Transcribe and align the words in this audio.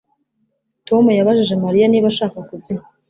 Tom 0.87 1.03
yabajije 1.19 1.53
Mariya 1.63 1.85
niba 1.89 2.07
ashaka 2.13 2.37
kubyina 2.47 2.83